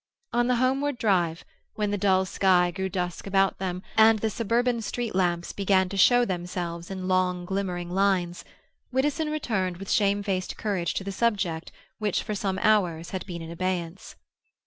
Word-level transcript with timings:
On 0.33 0.47
the 0.47 0.55
homeward 0.55 0.97
drive, 0.97 1.45
when 1.75 1.91
the 1.91 1.95
dull 1.99 2.25
sky 2.25 2.71
grew 2.71 2.89
dusk 2.89 3.27
about 3.27 3.59
them, 3.59 3.83
and 3.95 4.17
the 4.17 4.31
suburban 4.31 4.81
street 4.81 5.13
lamps 5.13 5.53
began 5.53 5.89
to 5.89 5.95
show 5.95 6.25
themselves 6.25 6.89
in 6.89 7.07
long 7.07 7.45
glimmering 7.45 7.91
lines, 7.91 8.43
Widdowson 8.91 9.29
returned 9.29 9.77
with 9.77 9.91
shamefaced 9.91 10.57
courage 10.57 10.95
to 10.95 11.03
the 11.03 11.11
subject 11.11 11.71
which 11.99 12.23
for 12.23 12.33
some 12.33 12.57
hours 12.63 13.11
had 13.11 13.23
been 13.27 13.43
in 13.43 13.51
abeyance. 13.51 14.15